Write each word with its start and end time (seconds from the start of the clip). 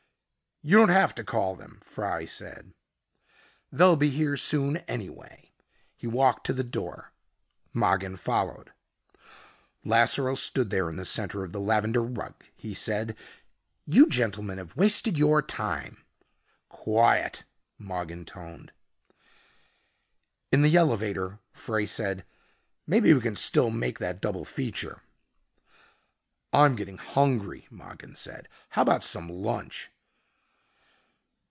"You 0.63 0.77
don't 0.77 0.89
have 0.89 1.15
to 1.15 1.23
call 1.23 1.55
them," 1.55 1.79
Fry 1.81 2.23
said. 2.23 2.75
"They'll 3.71 3.95
be 3.95 4.11
here 4.11 4.37
soon 4.37 4.77
anyway." 4.87 5.53
He 5.95 6.05
walked 6.05 6.45
to 6.45 6.53
the 6.53 6.63
door. 6.63 7.13
Mogin 7.73 8.15
followed. 8.15 8.71
Lasseroe 9.83 10.35
stood 10.37 10.69
there 10.69 10.87
in 10.87 10.97
the 10.97 11.03
center 11.03 11.43
of 11.43 11.51
the 11.51 11.59
lavender 11.59 12.03
rug. 12.03 12.35
He 12.55 12.75
said, 12.75 13.17
"You 13.87 14.05
gentlemen 14.07 14.59
have 14.59 14.75
wasted 14.75 15.17
your 15.17 15.41
time." 15.41 16.05
"Quiet," 16.69 17.43
Mogin 17.79 18.23
toned. 18.23 18.71
In 20.51 20.61
the 20.61 20.75
elevator 20.75 21.39
Frey 21.51 21.87
said, 21.87 22.23
"Maybe 22.85 23.11
we 23.15 23.21
can 23.21 23.35
still 23.35 23.71
make 23.71 23.97
that 23.97 24.21
double 24.21 24.45
feature." 24.45 25.01
"I'm 26.53 26.75
getting 26.75 26.99
hungry," 26.99 27.65
Mogin 27.71 28.13
said. 28.15 28.47
"How 28.69 28.83
about 28.83 29.03
some 29.03 29.27
lunch?" 29.27 29.89